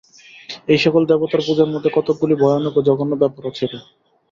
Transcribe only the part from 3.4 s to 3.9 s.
ছিল।